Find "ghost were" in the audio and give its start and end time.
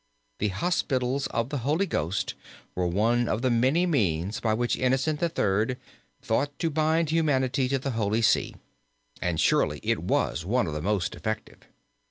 1.85-2.87